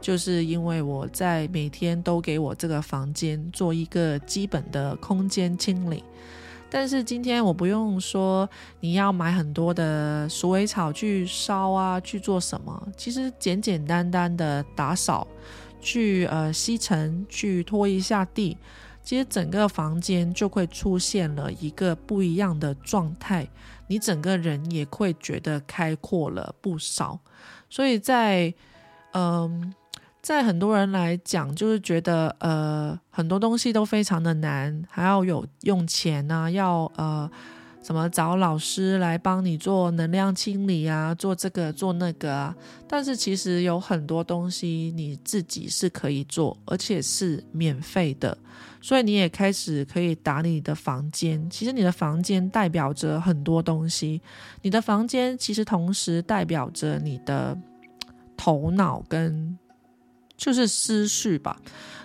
[0.00, 6.02] 就是因为我在每天都给我这个房间做一个基本的空间清理，
[6.70, 8.48] 但是今天我不用说
[8.78, 12.88] 你要买很多的鼠尾草去烧啊，去做什么？
[12.96, 15.26] 其实简简单单的打扫，
[15.80, 18.56] 去呃吸尘，去拖一下地，
[19.02, 23.48] 其实整个房间就会出现了一个不一样的状态，
[23.88, 27.18] 你整个人也会觉得开阔了不少。
[27.68, 28.54] 所以在
[29.12, 29.74] 嗯。
[30.22, 37.28] 在很多人来讲，就是觉得呃很多东西都非常的难，还要有用钱呐，要呃
[37.82, 42.54] 什么找老师来帮你做能量清理啊，做这个做那个啊。
[42.86, 48.36] 但是其实有很多东西你自己是可以做，而且是免费的。
[48.82, 51.48] 所以你也开始可以打理你的房间。
[51.48, 54.20] 其实你的房间代表着很多东西，
[54.60, 57.56] 你的房间其实同时代表着你的
[58.36, 59.58] 头脑跟。
[60.40, 61.60] 就是思绪吧，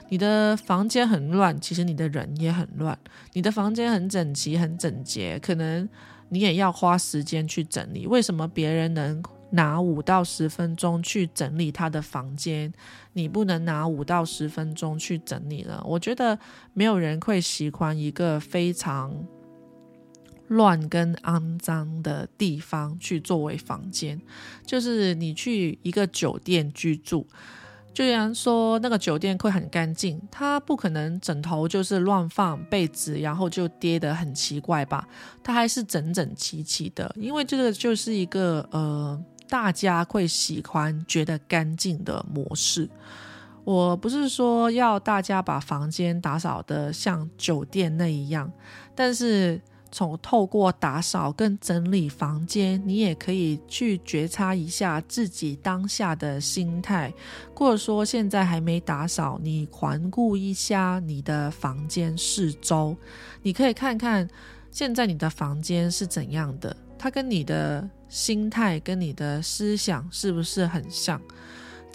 [0.10, 3.00] 你的房间很乱，其实你的人也很乱。
[3.32, 5.88] 你的房间很整齐、很整洁，可能
[6.28, 8.06] 你也要花时间去整理。
[8.06, 12.74] 为什么别人能拿五到十分钟去整理他的房间，
[13.14, 15.82] 你不能拿五到十分钟去整理呢？
[15.86, 16.38] 我觉得
[16.74, 19.26] 没有人会喜欢一个非常
[20.50, 24.22] 乱跟肮脏的地方去作为房间。
[24.66, 27.26] 就是你去一个酒店居住。
[27.96, 35.08] 就然说那个酒店会很干净，它不可能枕头就是乱放被子，然后就跌得很奇怪吧？
[35.42, 39.18] 它还是整整齐齐的，因为这个就是一个呃，
[39.48, 42.90] 大家会喜欢觉得干净的模式。
[43.64, 48.52] 我不是说要大家把房间打扫的像酒店那一样，
[48.94, 49.62] 但是。
[49.92, 57.14] 从透过打扫跟整理房间，你也可以去觉察一下自己当下的心态，
[57.56, 62.96] 或者说现在还没打扫，你环顾一下你的房间四周，
[63.42, 64.28] 你可以看看
[64.72, 71.22] 现在你的房间是怎样的，它跟你的心态跟你的思想是不是很像？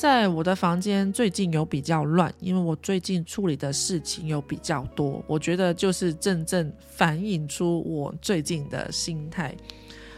[0.00, 9.54] 在我的房间最近有比较乱，因为我最近处理的事情有比较多，我觉得就是正正反映出我最近的心态。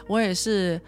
[0.07, 0.81] 我也是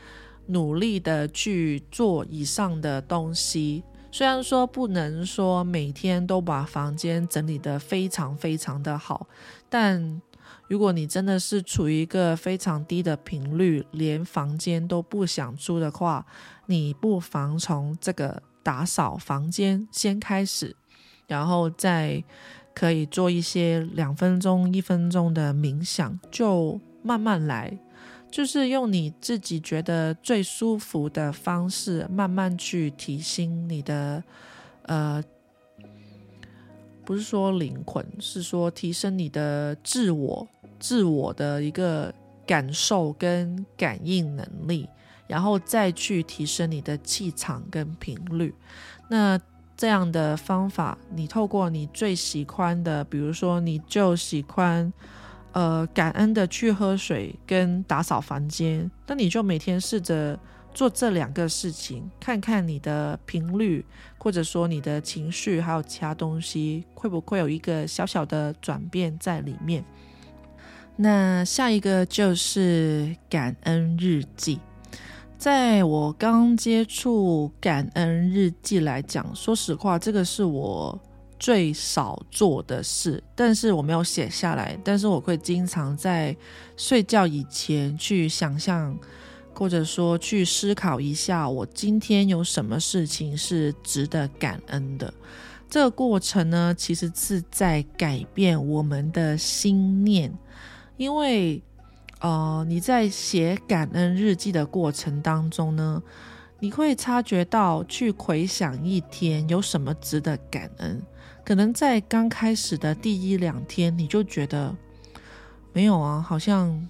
[0.47, 3.83] 努力的去做以上的东西，
[4.13, 9.27] 虽然说不能说每天都把房间整理的非常非常的好，
[9.69, 10.23] 但
[10.69, 16.25] 如果你真的是处于一个非常低的频率，连房间都不想出的话，
[16.67, 18.41] 你不妨从这个。
[18.65, 20.75] 打扫房间先开始，
[21.29, 22.25] 然后再
[22.75, 27.79] 可以做一些两分钟、一分钟的冥想，就慢慢来，
[28.31, 34.25] 就是用你自己觉得最舒服的方式，慢慢去提升你的
[34.83, 35.23] 呃，
[37.05, 40.49] 不是说灵魂，是说提升你的自我、
[40.81, 42.13] 自我的一个
[42.47, 44.89] 感受跟感应能力。
[45.27, 48.55] 然后再去提升你的气场跟频率，
[49.09, 49.41] 那
[49.77, 54.93] 这样的方法，你透过你最喜欢的，比如说你就喜欢，
[55.53, 60.39] 呃，感恩的去喝水跟打扫房间，那你就每天试着
[60.73, 63.85] 做这两个事情，看看你的频率，
[64.19, 69.85] 或者说你的情绪，还有其他东西，会不会有一个小小的转变在里面？
[70.97, 74.61] 那下一个就是感恩日记。
[75.45, 80.99] 在我刚接触感恩日记来讲，说实话，这个是我
[81.39, 83.23] 最少做的事。
[83.35, 86.35] 但是我没有写下来，但是我会经常在
[86.79, 88.99] 睡觉以前去想象，
[89.53, 95.13] 或者说去思考一下，我今天有什么事情是值得感恩的。
[95.69, 100.33] 这个过程呢，其实是在改变我们的心念，
[100.97, 101.63] 因为。
[102.25, 106.03] 呃，你在写感恩日记的过程当中呢，
[106.59, 111.03] 你会察觉到去回想一天有什么值得感恩。
[111.45, 114.75] 可能在刚开始的第一两天，你就觉得
[115.75, 116.89] 没有啊，好像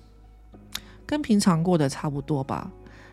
[1.05, 2.70] 跟平常过得差不多吧。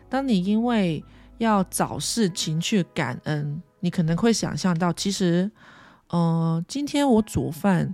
[0.08, 1.04] 当你因为
[1.38, 5.50] 要找事情去感恩，你可能会想象到，其实，
[6.10, 7.92] 呃，今天我煮饭。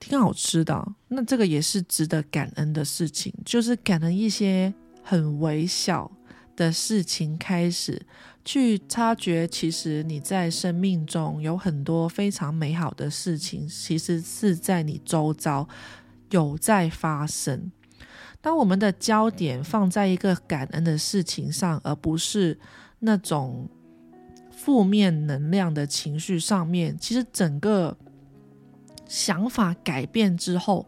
[0.00, 0.92] 挺好吃的。
[1.08, 4.72] 那这个也是值得感恩的事情，就是感恩一些
[5.02, 6.10] 很微小
[6.56, 8.00] 的事情，开始
[8.44, 15.68] 去察觉，其实你在生命中有很多非常美好的事情，其实是在你周遭
[16.30, 17.70] 有在发生。
[18.40, 22.58] 当我们的焦点放在一个感恩的事情上，而不是
[23.00, 23.68] 那种
[24.50, 27.94] 负面能量的情绪上面，其实整个。
[29.10, 30.86] 想法改变之后，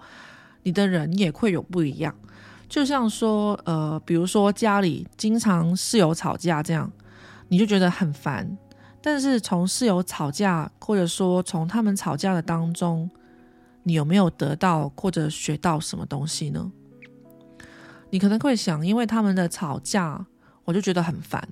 [0.63, 2.15] 你的人也会有不一样。
[2.69, 6.91] 就像说，呃，比如说家里经常室友吵架这样，
[7.49, 8.57] 你就觉得很烦。
[9.03, 13.11] 但是从室友吵架，或者说从他们吵架的当中，
[13.83, 16.71] 你有没有得到或者学到什么东西呢？
[18.11, 20.25] 你可能会想，因为他们的吵架，
[20.65, 21.49] 我就觉得很烦。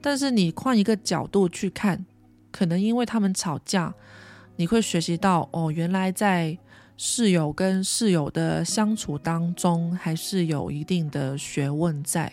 [0.00, 2.06] 但是你换一个角度去看，
[2.52, 3.92] 可能因为他们吵架。
[4.56, 6.56] 你会学习到哦，原来在
[6.96, 12.32] 室友跟室友的相处当中，还是有一定的学问在。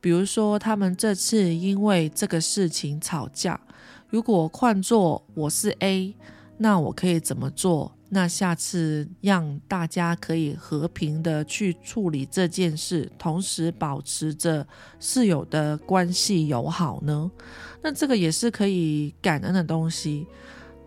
[0.00, 3.60] 比如说，他们这次因为这个事情吵架，
[4.08, 6.14] 如果换做我是 A，
[6.58, 7.92] 那我可以怎么做？
[8.10, 14.66] 那下次让大家可以和平的去处理这件事，同时保持着
[15.00, 17.30] 室友的关系友好呢？
[17.82, 20.26] 那这个也是可以感恩的东西。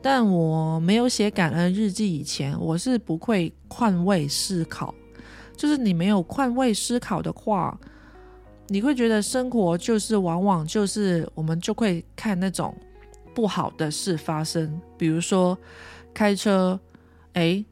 [0.01, 4.93] 但我没有写感恩日记以前，我是不会换位思考。
[5.55, 7.79] 就是你没有换位思考的话，
[8.67, 12.75] 你会觉得生活就是往往就是我们就会看那种
[13.35, 15.55] 不好的事发生，比如说
[16.15, 16.79] 开车，
[17.33, 17.63] 哎，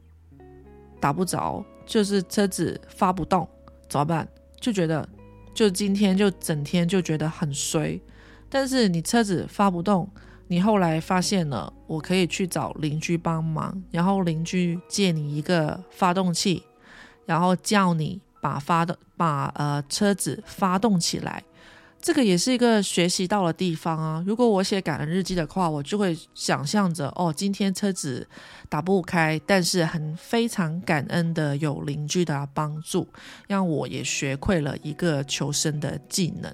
[1.00, 3.48] 打不着，就是车子发不动，
[3.88, 4.28] 怎么办？
[4.60, 5.08] 就觉得
[5.52, 8.00] 就今天就整天就觉得很衰。
[8.48, 10.08] 但是你车子发不动。
[10.50, 16.64] 你后来发现了，我可以去找邻居帮忙，然后邻居借你一个发动器，
[17.24, 21.44] 然后叫你把发动把呃车子发动起来，
[22.00, 24.24] 这个也是一个学习到的地方啊。
[24.26, 28.28] 如果我写感恩日记的话，我就会想象着哦，今天车子
[28.68, 33.06] 打不开，但是很非常感恩的有邻居的帮助，
[33.46, 36.52] 让我也学会了一个求生的技能。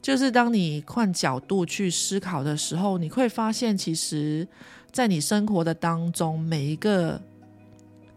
[0.00, 4.46] 就是当你换角度去思考的时候，你会发现，其实，
[4.92, 7.20] 在你生活的当中，每一个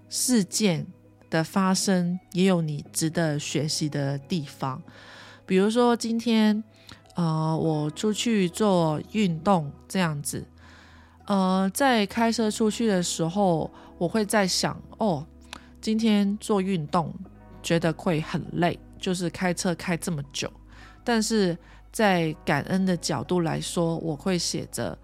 [0.07, 0.86] 事件
[1.30, 4.82] 的发生，也有你值得学习的地方。
[5.47, 6.63] 比如说，今天，
[7.15, 10.45] 呃，我出去做运动这样子，
[11.25, 15.25] 呃，在开车出去的时候，我会在想，哦，
[15.82, 17.11] 今天做运动
[17.63, 20.51] 觉得会很累，就是开车开这么久，
[21.10, 21.57] 但是。
[21.91, 24.95] 在感恩的角度来说，我会写着，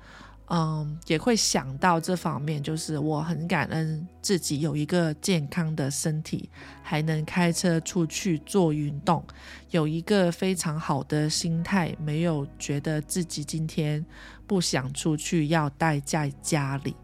[0.50, 6.48] 嗯，也会想到这方面，就是我很感恩自己有一个健康的身体，
[6.84, 9.26] 还能开车出去做运动，
[9.72, 14.06] 有一个非常好的心态，没有觉得自己今天
[14.46, 16.96] 不想出去，要待在家里。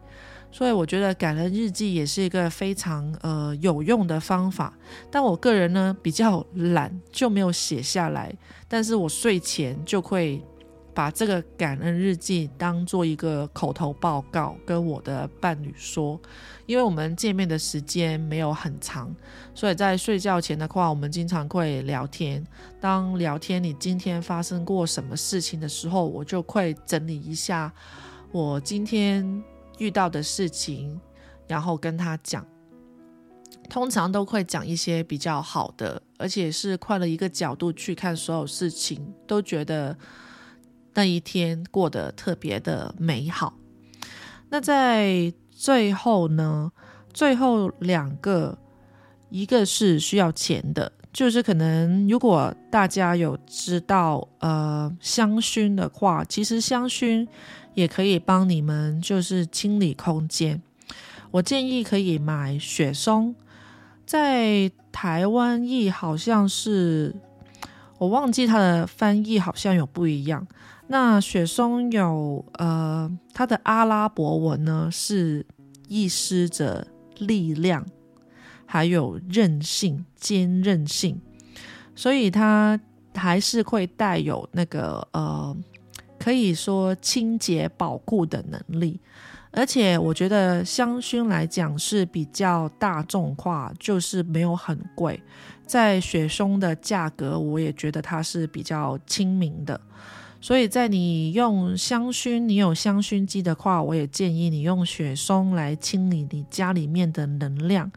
[0.52, 4.78] 所以我觉得感恩日记也是一个非常呃有用的方法，
[5.10, 8.32] 但我个人呢比较懒，就没有写下来。
[8.68, 10.44] 但是我睡前就会
[10.94, 16.20] 把这个感恩日记当做一个口头报告，跟我的伴侣说。
[16.66, 19.14] 因为我们见面的时间没有很长，
[19.54, 22.46] 所以在睡觉前的话，我们经常会聊天。
[22.80, 27.72] 当聊天你今天发生过什么事情的时候，我就会整理一下
[28.32, 29.44] 我今天。
[29.82, 31.02] 遇到的事情，
[31.48, 32.46] 然后跟他讲，
[33.68, 39.98] 通常都会讲一些比较好的，而且是换了一个角度去看所有事情，都觉得
[40.94, 43.56] 那一天过得特别的美好。
[44.50, 46.72] 那在最后呢，
[47.12, 48.56] 最后两个，
[49.32, 57.28] 一个是需要钱的，就是可能如果大家有知道呃香薰的话，其实香薰。
[57.74, 60.62] 也可以帮你们就是清理空间。
[61.32, 63.34] 我建议可以买雪松，
[64.06, 67.16] 在台湾译好像是
[67.98, 70.46] 我忘记它的翻译，好像有不一样。
[70.88, 75.46] 那雪松有呃，它的阿拉伯文呢是
[75.88, 76.86] 意思着
[77.20, 77.86] 力量，
[78.66, 81.22] 还有韧性、坚韧性，
[81.96, 82.78] 所以它
[83.16, 85.56] 还是会带有那个呃。
[86.22, 89.00] 可以说清洁保护的能力，
[89.50, 95.20] 而且我觉得香薰来讲是比较大众化，就是没有很贵。
[95.66, 99.82] 在雪松的价格，我也觉得它是比较亲民的，
[100.44, 107.92] 所以在你用香薰，你有香薰机的话，我也建议你用雪松来清理你家里面的能量，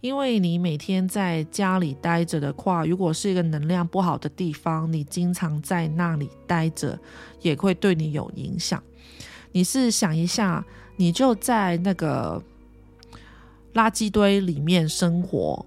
[0.00, 6.98] 因为你每天在家里待着的话，如果是一个能量不好的地方，你经常在那里待着，
[7.42, 8.82] 也会对你有影响。
[9.52, 10.64] 你是想一下，
[10.96, 12.42] 你就在那个
[13.74, 15.66] 垃圾堆里面生活。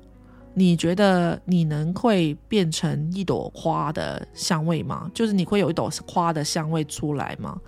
[0.54, 5.10] 你觉得你能会变成一朵花的香味吗？
[5.14, 7.60] 就是你会有一朵花的香味出来吗？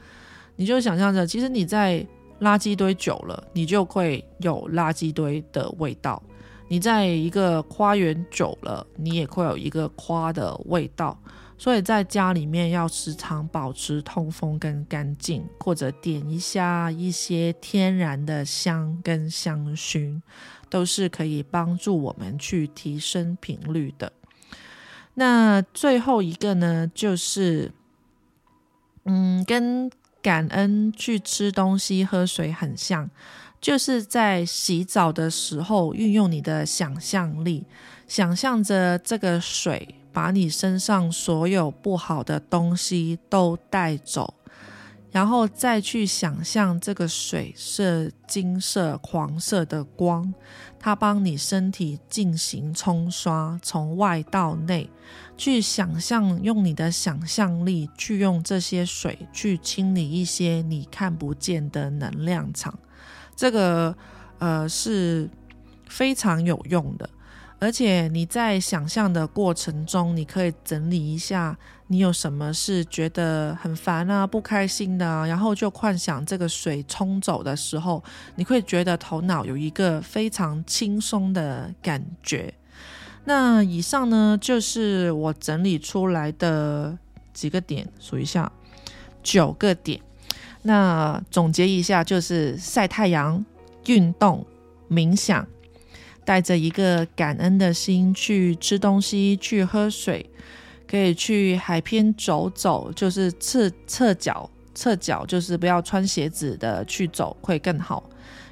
[0.55, 2.05] 你就想象着，其实你在
[2.41, 6.21] 垃圾堆久了，你就会有垃圾堆的味道；
[6.67, 11.17] 你在一个花园久了，你也会有一个花的味道。
[11.57, 20.21] 所以在家里面要时常保持通风跟干净，或者点一下一些天然的香跟香薰。
[20.75, 24.11] 都是可以帮助我们去提升频率的。
[25.13, 27.71] 那最后一个呢，就是
[29.05, 29.89] 嗯，跟
[30.21, 33.09] 感恩去吃东西、喝水很像，
[33.61, 37.63] 就是在洗澡的时候运用你的想象力，
[38.05, 44.33] 想象着这个水把你身上所有不好的东西都带走。
[45.15, 50.33] 然后再去想象这个水是金色、黄色的光，
[50.77, 54.89] 它帮你身体进行冲刷，从外到内。
[55.37, 62.77] 去想象，用你的想象力去用这些水去清理一些你看不见的能量场，
[63.37, 63.95] 这个
[64.39, 65.29] 呃是
[65.87, 67.09] 非常有用的。
[67.57, 78.03] 而且你在想象的过程中，你可以整理一下，你有什么是觉得很烦啊、不开心的，然后就幻想这个水冲走的时候，
[78.35, 82.53] 你会觉得头脑有一个非常轻松的感觉。
[83.23, 86.95] 那以上呢，就是我整理出来的
[87.33, 88.51] 几个点，数一下，
[89.23, 89.99] 九个点。
[90.61, 93.43] 那总结一下，就是晒太阳、
[93.87, 94.45] 运动、
[94.89, 95.47] 冥想。
[96.25, 100.27] 带着一个感恩的心去吃东西，去喝水，
[100.89, 108.03] 可以去海边走走，就是赤赤脚，赤脚就是不要穿鞋子的去走会更好。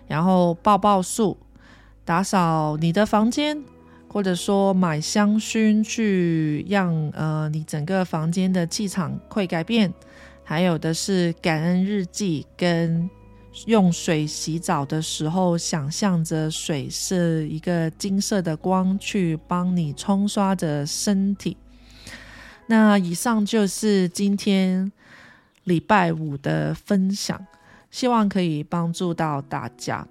[0.08, 1.36] 然后抱抱树，
[2.06, 3.64] 打扫你的房间，
[4.08, 9.92] 或者说买香薰去让呃你整个房间的气场会改变。
[10.44, 13.10] 还有的是感恩日记跟。
[13.66, 21.56] 用水洗澡的时候，想象着水是一个金色的光，去帮你冲刷着身体。
[22.68, 24.92] 那以上就是今天
[25.66, 27.46] 礼拜五的分享，
[27.92, 30.08] 希望可以帮助到大家。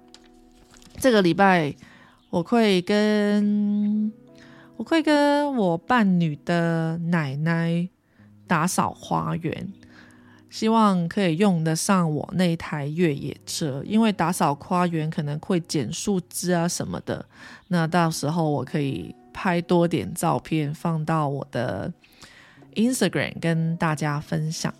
[0.99, 1.75] 这个礼拜
[2.29, 4.11] 我会跟
[4.77, 7.89] 我会跟我伴侣的奶奶
[8.47, 9.73] 打扫花园。
[10.53, 17.25] 希望可以用得上我那台越野车，因为打扫花园可能会剪树枝啊什么的。
[17.69, 21.91] 那到时候我可以拍多点照片放到我的
[22.75, 24.71] Instagram 跟大家分享。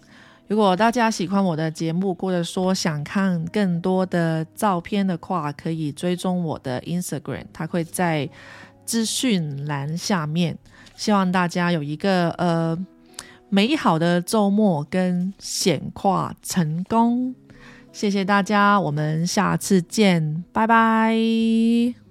[0.48, 8.30] 如果大家喜欢我的节目，或者说想看更多的照片的话，可以追踪我的 Instagram，它会在
[8.86, 10.56] 资讯栏下面。
[10.96, 12.78] 希望大家有一个呃。
[13.54, 17.36] 美好的周末跟显化成功，
[17.92, 22.03] 谢谢大家，我们下次见，拜拜。